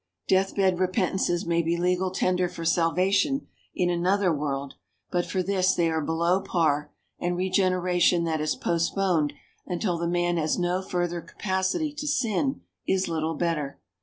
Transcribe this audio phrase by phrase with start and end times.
[0.27, 4.73] Deathbed repentances may be legal tender for salvation in another world,
[5.11, 9.31] but for this they are below par, and regeneration that is postponed
[9.67, 13.79] until the man has no further capacity to sin is little better.